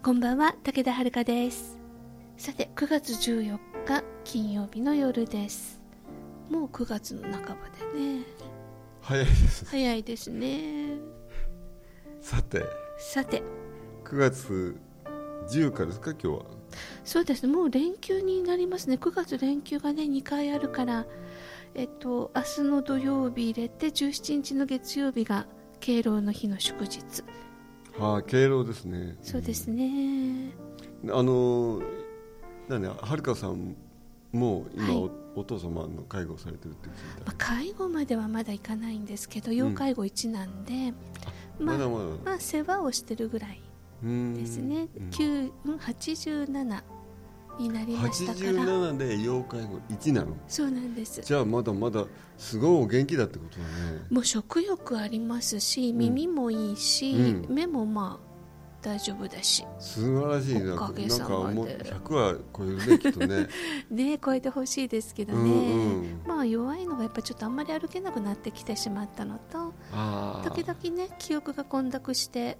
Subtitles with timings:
[0.00, 1.76] こんばんは武田遥です。
[2.36, 5.82] さて9月14日金曜日の夜です。
[6.48, 7.56] もう9月の半ば
[7.92, 8.22] でね。
[9.02, 9.64] 早いです。
[9.66, 10.98] 早いですね。
[12.20, 12.64] さて。
[12.96, 13.42] さて。
[14.04, 14.76] 9月
[15.50, 16.44] 10日ですか今日は？
[17.04, 17.52] そうですね。
[17.52, 18.98] もう連休になりますね。
[19.00, 21.06] 9月連休がね2回あるから
[21.74, 25.46] えっと明日の土曜日入れて17日の月曜日が
[25.80, 27.00] 敬老の日の祝日
[27.98, 29.16] はあ敬老ですね。
[29.22, 30.52] そうですね、
[31.10, 31.80] あの
[32.68, 33.76] なんではるかさん
[34.32, 35.10] も今お,、はい。
[35.36, 36.92] お父様の介護をされてるって聞い
[37.24, 40.92] まあ、介護まではまだいかないんですけど要介護1なんで、
[41.58, 42.04] たまあまだまだ。
[42.24, 43.60] まあ世話をしてるぐらい
[44.02, 45.10] ですね、うん。
[45.10, 46.82] 9うん87
[47.58, 48.50] になりましたから。
[48.52, 50.36] 87で要介護1なの？
[50.46, 51.20] そうなんです。
[51.20, 52.04] じゃあまだまだ
[52.36, 54.02] すごいお元気だってことだね。
[54.10, 57.54] もう食欲ありますし耳もいいし、うん。
[57.54, 58.28] 目もまあ
[58.80, 59.64] 大丈夫だし。
[59.80, 60.74] 素晴らしいな。
[60.74, 61.44] おかげさまで。
[61.44, 63.48] かもう100は超えるねきっとね。
[63.90, 66.20] ね超えてほしいですけどね、うんうん。
[66.26, 69.74] まあ弱いのがやっぱちょっとあんまり歩けなくなってきてしまったのと
[70.44, 72.58] 時々ね記憶が混濁して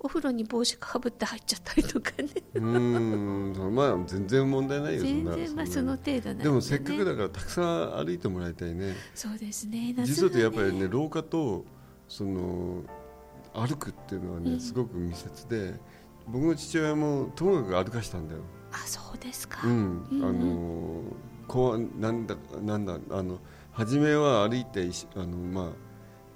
[0.00, 2.28] お風呂に帽子かぶって入っちゃったりとかね。
[2.54, 8.94] うーんまあ全然問題ないよ全然まあその程度ね、でもせっかくだからたくさん歩いてもらいたいね。
[9.14, 9.94] そうですね。
[9.96, 11.64] 夏実はがやっぱりね廊下と
[12.08, 12.82] その
[13.54, 14.60] 歩くっていうのはね、うん。
[14.60, 15.74] すごく密接で
[16.26, 18.42] 僕の父親もともかく歩かしたんだよ、
[18.72, 20.06] あそうですか、うん。
[20.10, 21.02] うんあの
[21.48, 23.38] こうなんだなんだあの
[23.72, 24.86] 初めは歩いて
[25.16, 25.87] あの、まあ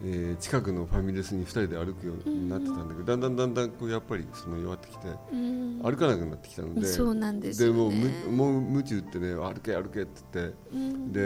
[0.05, 5.81] えー近くのファミレスに2人で歩くようになってたんだけど、だんだんだんだんこうやっぱりその弱ってきてうん。
[5.83, 7.79] 歩かなくなってきたので、そうなんですよね。
[7.79, 11.13] もうむもう夢中ってね歩け歩けって言ってうん。
[11.13, 11.21] で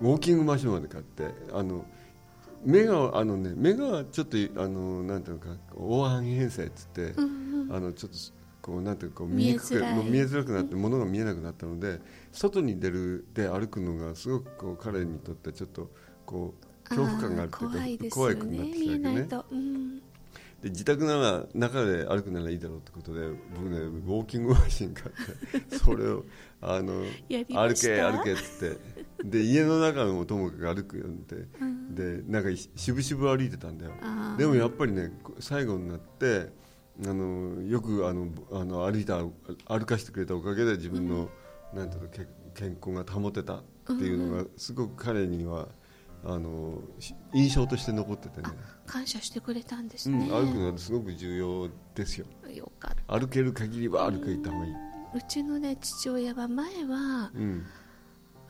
[0.00, 1.84] ウォーキングマシンまで買ってあの
[2.64, 7.72] 目があのね目がちょっとあのなんていうのか大半変性っつって、うんうん。
[7.74, 8.18] あのちょっと
[8.62, 12.00] こうなんていうか見えづらう見えづらくなって物が見えなくなったので
[12.32, 15.90] 外に出るで歩くのがすごくこう彼にとってちょっと
[16.24, 19.98] こう恐怖感があるというか怖いなってうん、
[20.62, 26.24] で自宅なら中で歩くならいいだろうってことで僕ねウォーキングマシン買ってそれを
[26.62, 29.04] あの歩け歩けっつって。
[29.24, 31.36] で家の中もともかく歩くよって、
[31.90, 33.92] でなんかしぶしぶ歩いてたんだよ。
[34.36, 36.50] でもやっぱりねこ最後になって
[37.02, 39.24] あのよくあのあの歩いた
[39.66, 41.30] 歩かしてくれたおかげで自分の、
[41.72, 45.68] なんていうのけ健康が保てたっていうのがすごく彼には
[46.26, 48.48] あのし印象として残っててね、
[48.86, 52.26] 感謝してくれたんですうん、ね、歩くのはすごく重要ですよ。
[52.50, 53.18] よかった。
[53.18, 54.72] 歩ける限りは歩いた方がいい、
[55.16, 57.66] うちのね父親は前はうん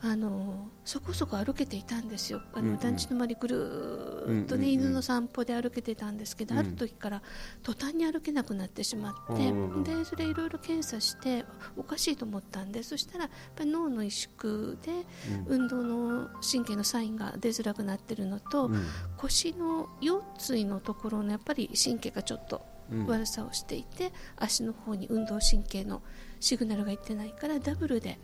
[0.07, 2.39] あのそこそこ歩けていたんですよ。
[2.53, 2.79] あの、うんうん。
[2.79, 4.83] 団地の周りぐるーっとね、うんうんうん。
[4.85, 6.59] 犬の散歩で歩けてたんですけど、うん。
[6.59, 7.23] ある時から
[7.63, 11.43] 途端に歩けなくなってしまって、うんうんでそれいろいろ検査して
[11.75, 15.07] おかしいと思ったんでそしたらやっぱり脳の萎縮で
[15.47, 18.85] 運動の神経のサインが出づらくなってるのと、うん。
[19.17, 22.61] 腰の腰椎のところのやっぱり神経がちょっと
[22.91, 23.07] うん。
[23.07, 26.03] 悪さをしていて、足の方に運動神経の
[26.39, 28.19] シグナルがいってないからダブルで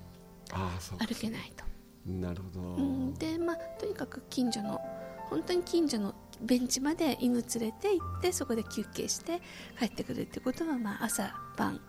[0.99, 1.70] 歩けないと。
[2.05, 4.81] なるほど、うん、でまあとにかく近所の
[5.29, 9.41] 本当に近所のベンチまで犬連れて行ってそこで休憩して
[9.79, 11.79] 帰ってくるってことは、まあ、朝晩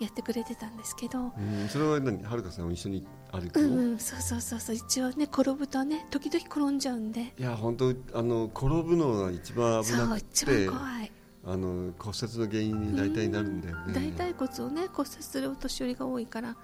[0.00, 2.22] やってくれてたんですけど、うん、それは何？
[2.22, 4.76] はるかさんも一緒に歩くの、うんうん、そうそうそうそう。
[4.76, 7.34] 一応ね転ぶとね時々転んじゃうんで。
[7.36, 11.12] いや本当あの転ぶのが一番危そうなく一番て怖い。
[11.44, 14.12] あの骨折の原因に大体なるんだよね。
[14.16, 16.56] 大腿骨をね骨折するお年寄りが多いから、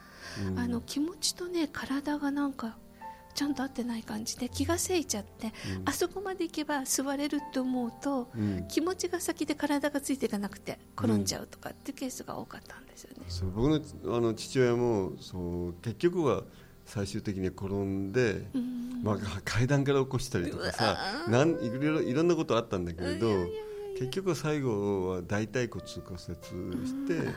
[0.47, 0.59] うん。
[0.59, 2.77] あの気持ちとね体がなんか
[3.35, 5.53] ちゃんと合ってない感じで気がせいちゃって、
[5.85, 8.69] あそこまで行けば座れるって思うと、うん。
[8.69, 13.25] 気持ちが先で体がついていかなくて転んじゃうとかっていうケースが多かったんですよね。
[13.29, 16.45] そう僕のあの父親もそう結局は
[16.87, 18.85] 最終的に転んで、うん。
[19.03, 20.97] まあ、階段から起こしたりとかさ
[21.29, 23.29] なんいろいろいろんなことあったんだけれど
[23.99, 27.29] 結局は最後は大腿骨骨折して、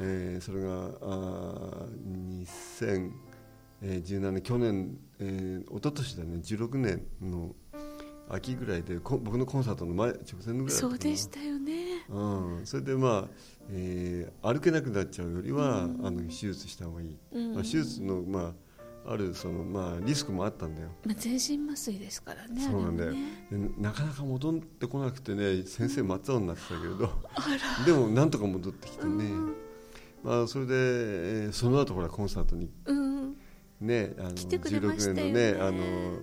[0.00, 7.54] えーそれがあー2017年去年、えー、一昨年だね16年の
[8.30, 12.04] 秋ぐらいでこ僕のコンサートの前直前のぐらいそうでしたよね。
[12.10, 12.20] う
[12.60, 13.28] ん、それでまあ、
[13.70, 17.54] えー歩けなくなっちゃうよりは、あの手術した方がいい、うん。
[17.54, 18.54] まあ、手術の、ま
[19.06, 20.88] あ、あるその、まあ、リスクもあったんだよ。
[21.04, 23.12] まあ、全身麻酔ですからねそうなんだよ。
[23.12, 23.46] ね。
[23.50, 27.10] でなかなか戻ってこなくてね先生真っ青になってたけれど
[27.86, 29.24] でもなんとか戻ってきてね、
[30.22, 33.17] まあ、それで、えーその後ほらコンサートにうん
[33.80, 35.22] ねあの来てくれましたよね。
[35.22, 36.22] 16年のねあの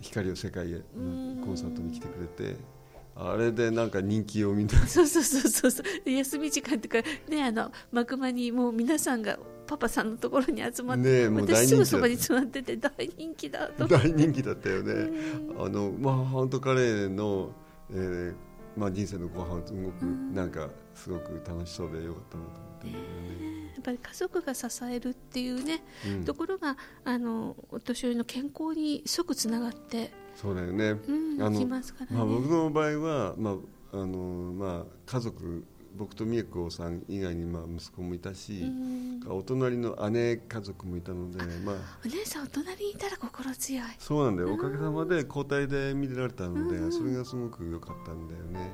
[0.00, 2.56] 光を世界へコンサートに来てくれて
[3.14, 6.10] あれでなんか人気をみんなそうそうそうそうそう。
[6.10, 6.98] 休み時間とか
[7.28, 13.86] ねあの幕間にもう皆さんがパパさんのところに集まって、ね私すぐそばに座ってて大人気だと。
[13.86, 15.10] 大人気だったよね。
[15.58, 17.50] あのまあ本当彼の、
[17.90, 18.34] えー
[18.76, 22.75] まあ人生の後半すごくなんかすごく楽しそうでよかったなと思って。
[22.92, 30.90] やっぱり家族が支えるっていうね、うんところがあのお年寄りの健康に即つながって、そうだよね。
[30.90, 33.54] うん、あのいきますからね、まあ僕の場合はまあ
[33.92, 35.64] あのまあ家族
[35.96, 39.20] 僕と美恵子さん以外にまあ息子もいたし、うん。
[39.28, 41.76] お隣の姉家族もいたのでまあ。
[42.04, 43.84] お姉さんお隣にいたら心強い。
[43.98, 44.52] そうなんだよ。
[44.52, 48.72] おかげさまで交代で見てられたので、それがすごく良かったんだよね。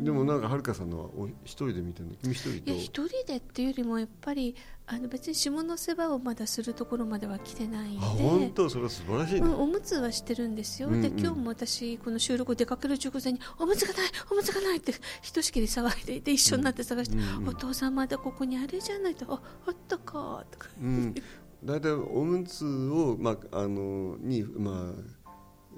[0.00, 2.14] でもなんかはるかさんのはお一人で見てるの？
[2.22, 4.54] 君一人と一人でっていうよりもやっぱり
[4.92, 8.68] あの別に下の世話をまだするところまでは来てないんあで本当？
[8.68, 11.02] それは素晴らしいね、うん、おむつはしてるんですよ、うんうん。
[11.02, 14.92] で今日も私この収録出かける直前におむつがないおむつがないって
[15.22, 17.48] ひとしきり騒いでいて一緒になって探して、うんうん。
[17.50, 19.32] お父さんまだここにあれじゃないと。
[19.32, 21.14] ああったかとかうん、
[21.64, 24.92] 大体おむつを、まあ、あのに、ま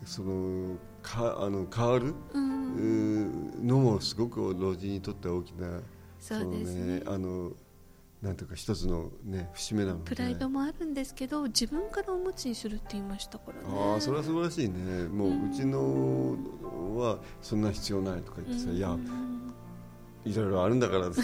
[0.03, 3.67] あ、そのかあの変わる、うん。
[3.67, 5.81] のもすごく老人にとっては大きな
[6.19, 7.53] そうですねあの
[8.23, 10.15] なんていうか一つの、ね、節目なので。
[10.15, 13.93] プライドもあるんですけど自分からおむつにするって言いましたからね。
[13.93, 15.09] ああそれは素晴らしいね。
[15.09, 16.37] もう、うちの
[16.97, 19.53] はそんな必要ないとか言ってさ、いやうん。
[20.25, 21.21] いろいろあるんだからって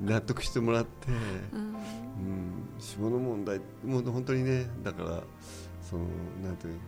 [0.00, 1.12] 納得してもらって。
[1.52, 1.74] うん。
[2.14, 5.22] うん、下の問題もう本当にねだから
[5.82, 6.04] その
[6.42, 6.80] なんていう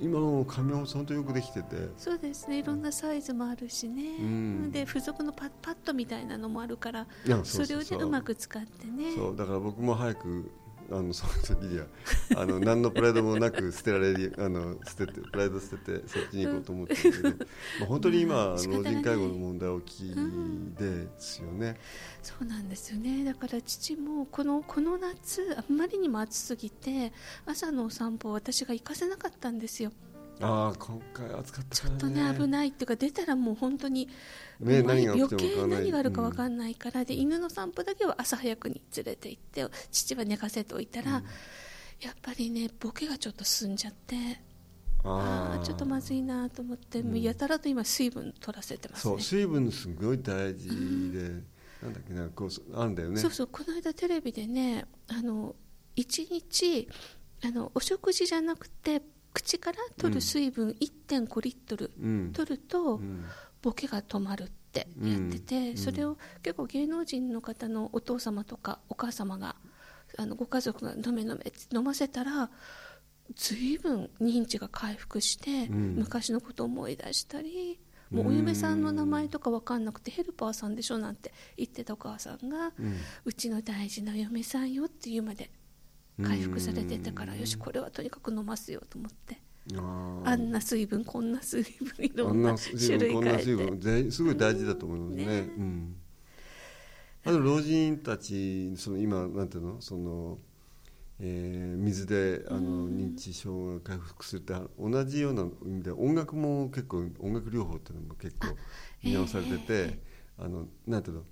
[0.00, 1.88] 今の紙も本当によくできてて。
[1.96, 2.58] そうですね。
[2.58, 4.70] いろんなサイズもあるしね、うん。
[4.70, 7.06] で付属のパパッドみたいなのもあるから
[7.42, 9.14] それをねうまく使ってね。
[9.16, 10.50] そうだから僕も早く
[10.92, 11.86] あのその時には
[12.36, 17.36] あの何のプライドもなく捨てられるあの捨ててプライド捨ててそっちに行こうと思ってるけど、ま
[17.82, 20.14] あ、本当に今、老人介護の問題大きい
[20.78, 21.76] ですよね。
[22.22, 23.24] そうなんですよね。
[23.24, 27.12] だから父もこのこの夏あんまりにも暑すぎて
[27.46, 29.92] 朝のお散歩を私が行かせなかったんですよ
[30.42, 34.08] ああ今回暑かったちょっとねね危ないっていうか出たらもう本当に
[34.60, 41.22] ね余計何があるか分かんないから、で犬の散歩だけは朝早くに連れて行って父は寝かせておいたら、
[42.00, 44.16] やっぱりねボケがちょっと進んじゃって
[45.04, 49.12] あああちょっとまずいなと思って、もうやたらと今水分取らせてますね。
[49.12, 50.68] そう水分すごい大事
[51.12, 51.20] で、
[51.82, 53.20] なんだっけなこうあるんだよね。
[53.20, 55.54] そうそうこの間テレビでねあの
[55.96, 56.88] 1日
[57.44, 62.32] あのお食事じゃなくて口から取る水分1.5リットルうん。
[62.32, 63.24] 取ると、うん。
[63.62, 65.76] ボケが止まるってやってて、うん。
[65.76, 69.56] それを結構芸能人の方のお父様とかお母様が
[70.18, 72.50] あのご家族が飲め飲めって飲ませたら
[73.36, 75.94] 随分認知が回復して、うん。
[75.96, 77.80] 昔のことを思い出したり
[78.12, 82.72] もうお嫁さんの名前とか分かんなくてヘルパーさんでしょなんて言ってたお母さんが、
[83.24, 85.50] うちの大事な嫁さんよっていうまで
[86.20, 89.38] 回復されてたから、よしこれはとにかく飲ますよと思って、
[89.74, 90.28] あー。
[90.28, 95.26] あんな水分こんな水分いろあんな種水分類変えこんな水て分ですごい大事だと思いますね。
[95.26, 95.40] ね。
[95.40, 95.96] うん。
[97.24, 99.80] あの老人たちその今なんていうの？
[99.80, 100.38] その、
[101.20, 108.56] えー水であの認知症が回復するって同じような意味で音楽も結構音楽療法っていうのも結構
[109.02, 110.00] 見直されてて、
[110.38, 111.22] あのなんていうの？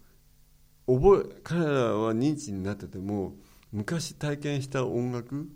[0.87, 3.35] 覚え彼らは認知になってても
[3.73, 5.49] 昔体験した音楽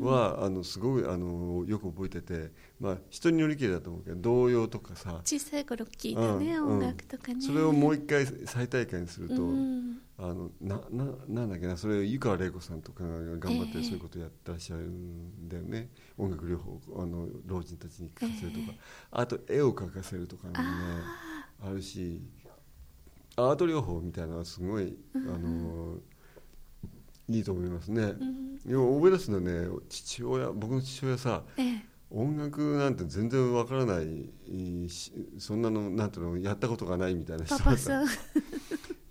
[0.00, 5.20] は、あのすごいあのよく覚えてて、まあ、人によりきりだと思うけど童謡とかさ。
[5.24, 7.40] 小さい頃聞いたね、うん音楽とかね。
[7.40, 13.80] それをもう一回再体験すると、うんあのなななんだっけなそれを湯川玲子さんとかが頑張っええ。
[13.80, 15.88] てそういうことやってらっしゃるんだよね、
[16.18, 18.78] 音楽療法あの老人たちに聴かせるとか、
[19.12, 20.58] あと絵を描かせるとかもね
[21.62, 22.20] あるし
[23.36, 25.96] アート療法みたいなのはすごい、あの
[27.30, 28.14] いいと思いますね、
[28.66, 31.84] いや思い出すのはね父親僕の父親さええ。
[32.10, 38.02] 音楽なんて全然わからないしそんなのなんていうのやったことがないみたいな人だった。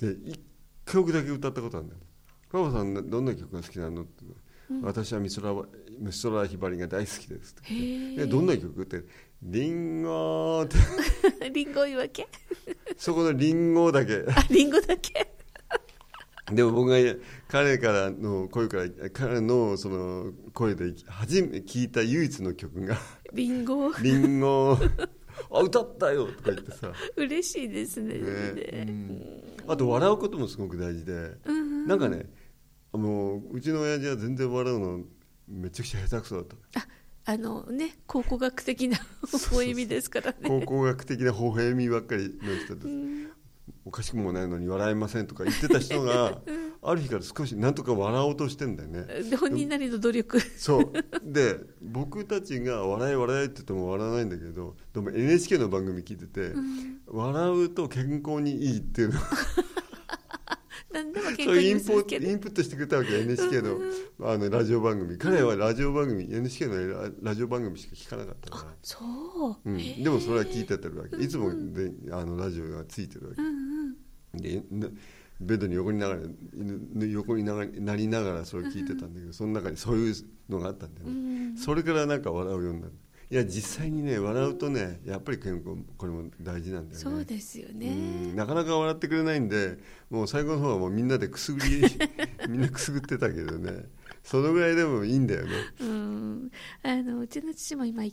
[0.05, 0.39] で一
[0.85, 2.01] 曲だけ歌ったことあるんだよ
[2.51, 4.25] 「パパさんどんな曲が好きなの?」って
[4.81, 5.53] 私は美空
[5.99, 9.05] 美空ひばりが大好きです」ってどんな曲?」って
[9.41, 10.75] 「リンゴ」って。
[11.51, 12.27] リンゴ言い訳？
[12.97, 14.25] そこのリンゴだけ。
[14.27, 15.38] あリンゴだけ？
[16.51, 16.97] でも僕が
[17.47, 22.97] 彼からの声から彼のその声で初め聞いた唯一の曲が
[23.33, 24.77] リンゴ「リンゴ」
[25.51, 28.15] あ歌ったよとか言ってさ、嬉しいですね。
[28.15, 28.21] ね。
[28.53, 28.85] ね。
[29.65, 29.71] うん。
[29.71, 31.31] あと笑うこともすごく大事で、
[31.87, 32.25] なんかね
[32.91, 35.03] もううちの親父は全然笑うの
[35.47, 36.79] めちゃくちゃ下手くそだった。
[36.79, 36.87] あ
[37.25, 38.97] あのね考古学的な
[39.53, 40.49] お意味ですからね。
[40.49, 42.87] 考古学的な微笑みばっかりの人です、
[43.85, 46.41] おかしくもないのに笑えませんとか言ってた人が、
[46.81, 49.05] ある日から少しなんとか笑おうとしてんだよね。
[49.29, 50.39] で本人なりの努力。
[50.39, 50.91] そう。
[51.23, 56.53] で僕たちが笑い笑いって言っても笑わないんだけどでも NHK の番組聞いてて、
[57.07, 59.68] 笑うと健康にいいっていうの何
[61.13, 61.79] でも結そういうイン
[62.39, 63.79] プットしてくれたわけ NHK の。
[64.21, 65.17] あのラジオ番組。
[65.17, 68.97] 彼はラジオ番組 NHK のララジオ番組しか聞かなかったからそ
[69.65, 70.03] う、うん。
[70.03, 71.15] でもそれは聞いててるわけ。
[71.17, 73.41] いつもであのラジオがついてるわけ。
[73.41, 73.47] うん
[74.33, 74.41] うん。
[74.41, 74.87] でな
[75.41, 76.21] ベッドに横にながら
[76.53, 80.15] 犬横にながなりながらそれを聞いてたんだけどその中にそういう
[80.49, 82.93] のがあったんだよね、それからなんか笑うようになる
[83.31, 87.03] いや実際にね笑うとねやっぱり健康これも大事なんだよね。
[87.03, 88.35] そうですようねん。
[88.35, 89.77] なかなか笑ってくれないんで
[90.09, 91.83] もう最後の方はもうみんなでくすぐり
[92.49, 93.85] みんなくすぐってたけどね。
[94.23, 95.51] そのぐらいでもいいんだよね。
[95.79, 96.51] うん。
[96.83, 98.03] あのうちの父も今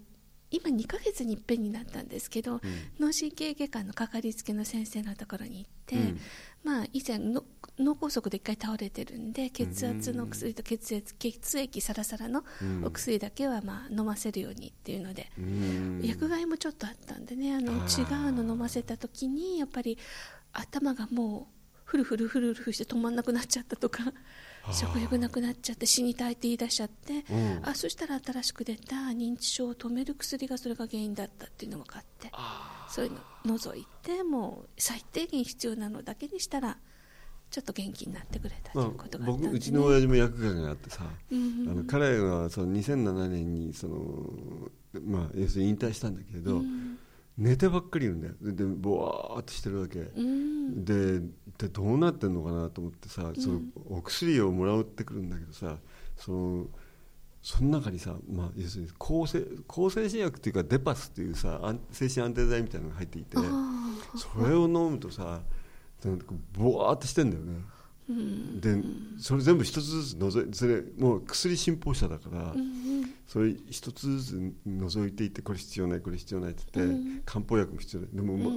[0.50, 2.60] 今2ヶ月に一遍になったんですけど、
[3.00, 6.18] 脳神経外科のかかりつけの先生のところに行って、うん。
[6.62, 7.44] まあ以前の
[7.78, 12.44] 脳梗塞で一回倒れてるんで血圧の薬と血液血液サラサラの
[12.84, 16.00] お薬だけはまあ飲ませるようにっていうので、うん。
[16.02, 19.98] 薬害もちょっとあったんでねあの違うの飲ませた時にやっぱり
[20.52, 24.12] 頭がもうフルフルフルフルして止まんなくなっちゃったとか
[24.72, 27.60] 食欲なくなっちゃって死にたいって言い出しちゃって、うん。
[27.62, 32.30] あそしたら新しく出た認知症を止める薬がそれが原因だったっていうのが分かって
[32.88, 33.20] そういうの
[33.58, 36.78] 除いてもう最低限必要なのだけにしたら
[37.50, 39.32] ちょっと元気になってくれたとまあいうことがね。
[39.32, 43.96] 僕うちの親父も薬害があってさ、うんうんあの彼はその2007年にその、
[45.04, 46.98] まあ、要するに引退したんだけれど、うん。
[47.38, 48.34] 寝てばっかりいるんだよ。
[48.40, 50.84] でぼわーっとしてるわけ、うん。
[50.84, 51.20] で
[51.58, 53.60] でどうなってんのかなと思ってさ、その
[53.90, 55.76] お薬をもらってくるんだけどさ
[56.16, 56.66] その
[57.42, 63.36] その中にさ、まあ、要するに抗生抗精神薬っていうかデパスっていうさ安精神安定剤みたいなのが入っていて
[64.16, 65.42] それを飲むとさ
[66.10, 67.54] なんかぼわーっとしてんだよね。
[68.08, 68.60] うん。
[68.60, 68.76] で
[69.18, 72.86] それ全部一つずつ除いそれもう薬信奉者だから、うん
[73.26, 78.10] それ一つずつ除いていってこれ必要ないこれ必要ないって言って、漢方薬も必要ない。
[78.14, 78.50] でも、ま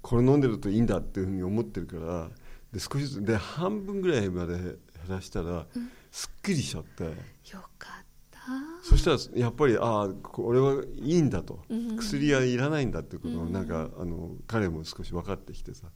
[0.00, 2.30] これ飲んでるといいんだっていうふうに思ってるから
[2.72, 5.66] で少しずつで半分ぐらいまで減らしたら、
[6.10, 7.04] すっきりしちゃって。
[7.04, 7.10] よ
[7.78, 8.38] かった。
[8.82, 11.60] そしたらやっぱりああこれはいいんだと、
[11.98, 15.88] 薬はいらないんだっていうことをなんか、あの彼も少し分かってきてさ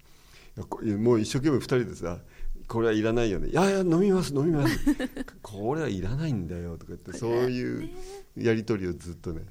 [0.98, 2.18] もう一生懸命2人でさ
[2.66, 3.48] これはいらないよね。
[3.48, 4.78] いやいや飲みます飲みます。
[5.42, 7.88] これはいらないんだよとか言ってそういう
[8.36, 9.46] やり取りをずっとね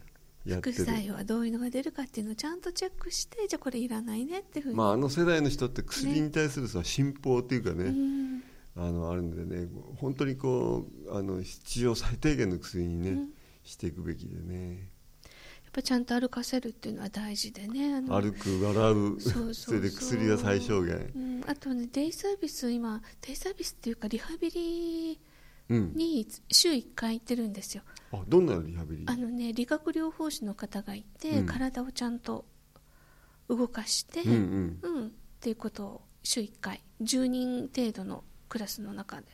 [0.46, 0.76] やってる。
[0.76, 8.44] 副作用はどういうのが出るかっていうのをちゃんとチェックしてじゃあこれいらないねっていうふうに、まああの世代の人って薬に対するさ信奉っていうかね、うん。
[8.76, 13.28] あのあるんでね本当にこうあの必要最低限の薬にね、
[13.64, 14.92] していくべきでね
[15.77, 19.75] ぱちゃんと歩かせるっていうのは大事でね歩く笑うそうそうそう。
[19.75, 21.12] れで薬は最小限。
[21.15, 25.19] うん、あとねデイサービス今デイサービスっていうかリハビリ
[25.69, 25.93] うん。
[25.93, 27.84] に週1回行ってるんですよ。
[28.12, 29.03] あどんなリハビリ？
[29.05, 31.46] あのね理学療法士の方がいて、うん。
[31.46, 32.46] 体をちゃんと
[33.48, 34.79] 動かして、うんうん。
[34.81, 39.27] うんっていうことを週1回10人程度のクラスの中で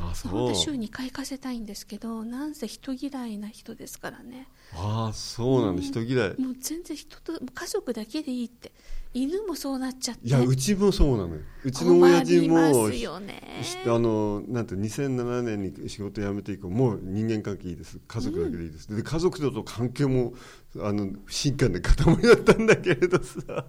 [0.00, 0.48] あ本そう。
[0.52, 4.48] 当週2回行かせたいんですけどなんせ人嫌いな人ですからね。
[4.74, 6.40] あそうなんだ、人嫌い。
[6.40, 8.72] もう全然人と家族だけでいいって。
[9.14, 10.28] 犬もそうなっちゃって。
[10.28, 11.40] いやうちもそうなのよ。
[11.64, 13.60] うちの親父もすよね。
[13.62, 17.98] しあのなんて2007年に仕事辞めて以降もう人間関係いいです。
[18.06, 20.34] 家族だけでいいです、で家族との関係も
[20.80, 23.64] あの不信感で塊だったんだけれどさ。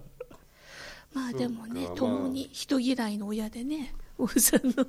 [1.12, 4.86] まあでもね共に人嫌いの親でねおさんの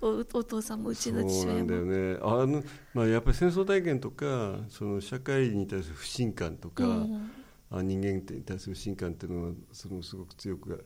[0.00, 2.18] お父さんもうちの父親そうなんだよもね。
[2.22, 2.64] あの、
[2.94, 7.30] まあ、やっぱり戦争体験とかその社会に対する不信感とか、うん。
[7.72, 10.78] あ人間に対する不信感っていうのはそのすごく強くやっ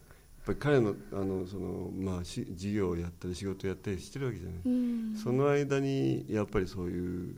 [0.47, 7.37] ぱり彼のあのその、まあ、し事業をやったり仕事をやったりしてるわけじゃない、うんその間にやっぱりそういう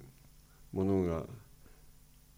[0.73, 1.25] ものが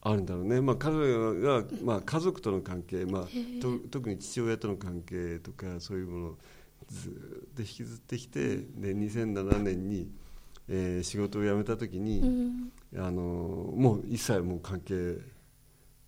[0.03, 3.23] あるんだろうね、まあ、彼らが、まあ、家族との関係、まあ、
[3.61, 6.27] と特に父親との関係とかそういうもの。
[6.29, 6.39] を
[6.89, 10.11] ずっと引きずってきてで2007年に
[10.69, 12.73] えー仕事を辞めた時に、うん。
[12.97, 13.23] あの
[13.77, 15.19] もう一切もう関係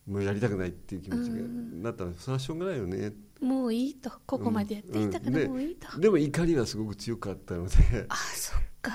[0.06, 1.36] もうやりたくないっていう気持ちが
[1.82, 3.12] なったら、それはしょうがないよね。
[3.40, 4.10] もういいと。
[4.26, 8.06] ここまでやってきたかうんらもういいと、でも怒りはすごく強かったので。
[8.08, 8.92] あそっか。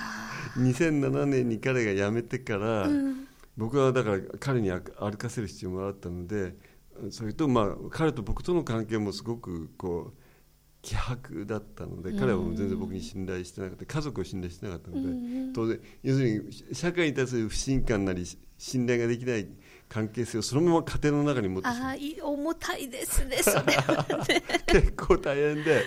[0.58, 3.28] 2007年に彼が辞めてから、うん。
[3.58, 6.56] 僕はだから彼に歩歩かせる必要もあったので
[7.10, 10.22] それとまあ彼と僕との関係もすごくこう
[10.88, 18.24] 希薄だったので彼はもう全然僕に信頼してなくて家族を信頼してなかったので、うん当然要するに社会に対する不信感なり
[18.58, 19.48] 信頼ができない
[19.90, 24.44] 関係性をそのまま家庭の中に持ってああ重たいですねそれはね。
[24.68, 25.84] 結構大変で、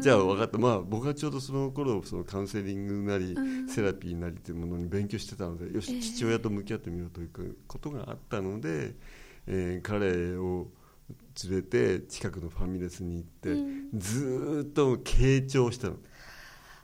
[0.00, 3.68] じゃあ分かった、まあ、僕はちょうどその頃そのカウンセリングなり、うん。
[3.68, 6.00] セラピーなりというものに勉強してたのでよし、ええ。
[6.00, 8.94] 父親と向き合ってみようということがあったので、
[9.46, 10.68] えー彼を
[11.44, 13.88] 連れて近くのファミレスに行って、うん。
[13.98, 15.96] ずーっと傾聴したの。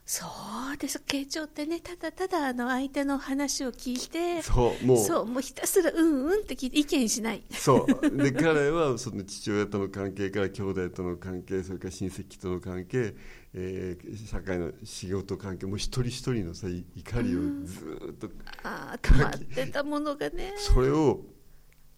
[0.07, 0.26] そ
[0.75, 1.02] うです。
[1.07, 4.99] 傾聴ってねただただあの相手の話を聞いてそうもう。
[4.99, 7.43] そうもうひたすらうんうんって聞いて意見しない。
[7.50, 8.11] そう。
[8.16, 13.14] で彼はその父親との関係から兄弟との関係それから親戚との関係、
[13.54, 18.28] えー社会の仕事関係もう一人一人のさい怒りをずーっと、
[18.62, 20.52] ああ溜まってたものがね。
[20.59, 21.25] それを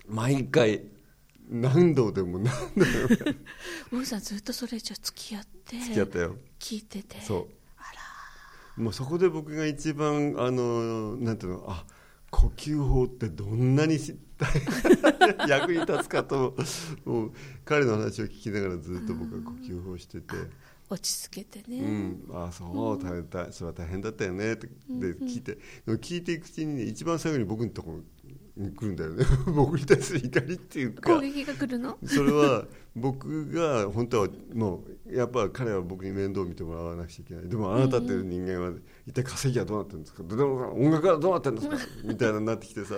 [0.06, 0.84] 毎回
[1.48, 3.38] 何度でも何度でも。
[3.92, 6.36] ウーさんずっとそれじゃ付き合って付き合ったよ。
[6.58, 7.48] 聞いててそう。
[7.78, 11.84] あもうそこで僕が一番あのなんていうのあ
[12.30, 14.14] 呼吸法ってどんなにし
[15.48, 16.54] 役に立つかと
[17.04, 17.32] もう
[17.64, 20.36] 彼の話を聞きながらずっと僕は呼吸法してて。
[20.36, 20.42] ら
[20.88, 28.04] 落ち着けてね、うん、ああそう大変だそれは大変だったよねってで聞いて、でも聞いていくうちにね一番最後に僕のところに
[28.56, 29.24] 来るんだよね。
[29.54, 31.14] 僕に対する怒りっていうか。
[31.14, 31.98] 攻撃が来るの？
[32.06, 37.48] それは僕が本当はもうやっぱ彼は僕に面倒を見てもらわなくちゃいけない。
[37.48, 38.72] でもあなたっていう人間は
[39.06, 40.22] 一体稼ぎはどうなってるんですか？
[40.22, 41.76] 音楽はどうなってるんですか？
[42.04, 42.94] みたいなになってきてさ。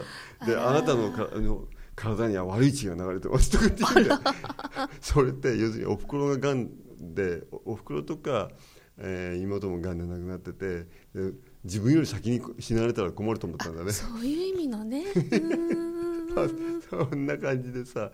[0.47, 4.19] であなたのかあの体には悪い血が流れてますとか言って言
[5.01, 8.51] それって要するにおふくろががんでおおふくろとか、
[8.99, 11.33] えー妹もがんで亡くなっててで
[11.65, 13.93] 自分より先に死なれたら困ると思ったんだね。
[13.93, 15.05] そういう意味のね。
[16.91, 18.11] そんな感じでさ。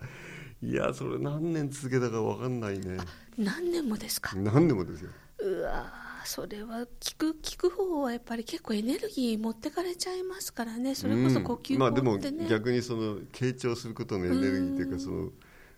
[0.61, 2.97] いやそれ何年続けたか分かんないね。
[3.37, 4.35] 何年もですか？
[4.35, 5.09] 何年もですよ。
[5.39, 10.95] うわーそれは聞く聞く方はやっぱり結構エネルギー持ってかれちゃいますからね。
[10.95, 15.31] それこそ呼吸うんまあでも法ってね、逆にその傾聴することのエネルギーというかその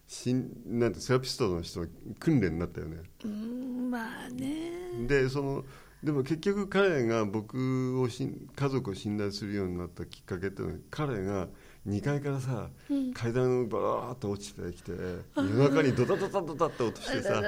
[0.07, 1.87] しんなんてセラピストの人の
[2.19, 2.97] 訓練になったよね。
[3.25, 4.71] うーんまあね。
[5.07, 5.65] でその
[6.03, 11.47] でも結局彼が僕をしん家族を信頼するようになったきっかけっていうのは彼が
[11.87, 13.13] 2階からさ、うん。
[13.13, 14.91] 階段をバーッと落ちてきて
[15.35, 17.41] 夜中にドタドタドタって落としてさ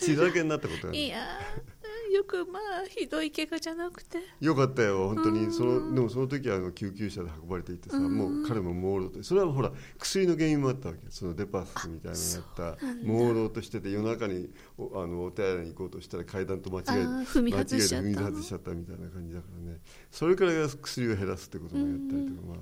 [0.00, 0.98] 血だらけになったことがある。
[0.98, 1.78] いやー
[2.14, 4.18] よくまあひどい怪我じゃなくて。
[4.40, 5.46] よかったよ本当うん。
[5.46, 8.16] にそのでもその時はあの救急車で運ばれていってさうん。
[8.16, 11.00] もう彼も朦朧とそれはほら薬の原因もあったわけ。
[11.10, 12.86] そのデパスみたいなのやった。
[13.06, 14.48] 朦朧としてて夜中に
[14.78, 16.92] おあのお手洗いに行こうとしたら階段と間違えて
[17.24, 19.78] 踏み外しちゃったみたいな感じだからね。
[20.10, 22.58] それから薬を減らすってこともやったりとかまあ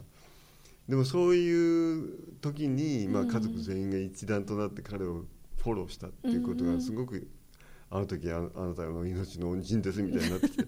[0.88, 5.24] でもそういう時に、まあ、うん家族全員が一段となって彼を
[5.62, 7.28] フォローしたっていうことがすごく
[7.88, 10.64] あの時ああなたの命の恩人ですみたいになってきて。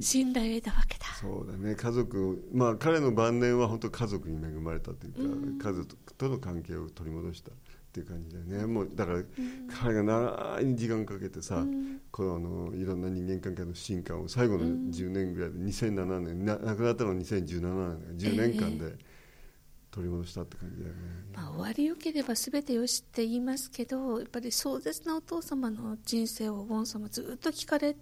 [0.00, 1.06] 信頼を得たわけだ。
[1.20, 1.76] そうだね。
[1.76, 5.58] 家族まあ彼の晩年は本当家族に恵まれたというか、うん。
[5.58, 7.54] 家族との関係を取り戻したっ
[7.92, 8.66] ていう感じだよね。
[8.66, 9.22] もうだから
[9.80, 12.00] 彼が長い時間かけてさ、うん。
[12.10, 18.96] このあのいろんな人間関係の不信感を最後の10年ぐらいで2007年な亡くなったのは2017年だから10年間で
[19.96, 21.00] 取り戻したって感じだよね、
[21.34, 27.98] まあ、終わりよければ全てよしって言いますけどやっぱり壮絶なお父様の人生をボン様ずっと聞かれて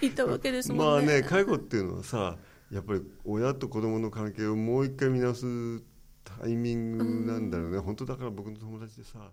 [0.00, 1.06] いたわけですもんね。
[1.12, 2.38] まあね介護っていうのはさ
[2.70, 5.82] やっぱり親と子供の関係をもう一回見直す
[6.24, 9.30] タイミングなんだろうね、本当だから僕の友達でさ。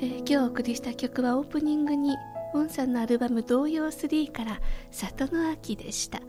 [0.00, 2.14] えー今日お送りした曲はオープニングに
[2.54, 6.20] ウォンさんのアルバム「童謡3」から「里の秋」でした。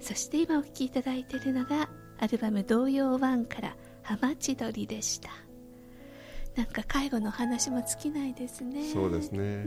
[0.00, 5.30] そして今お聴きいただいているのがアルバム「童謡1」から「浜千鳥」でした。
[6.56, 8.84] なんか介護の話も尽きないですね。
[8.92, 9.64] そうですね。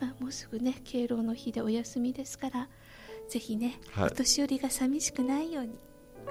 [0.00, 2.68] まあ、もうすぐね敬老の日でお休みですから
[3.28, 4.06] ぜひね、はい。
[4.06, 5.72] お年寄りが寂しくないように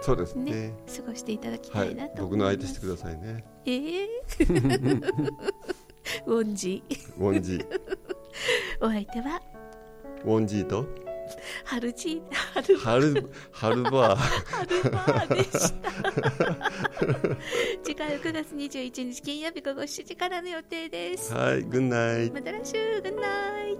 [0.02, 0.52] そうですね。
[0.52, 3.46] ね過ごしていただきはいたいなと僕の思います、相手してくださいね。
[3.66, 4.08] ええ
[6.26, 6.84] ウォンジ。
[6.90, 7.54] ーウォンジ。
[7.54, 7.68] ー
[8.80, 9.42] お相手は？
[10.24, 10.86] ウォンジーと？
[11.66, 12.22] 春チ
[12.54, 14.18] 春春春バー。
[14.18, 15.92] 春バーでした。
[17.84, 21.34] 次回は9月21日金曜日午後7時からの予定です。
[21.34, 23.78] はいグッナイまた来週グッナイ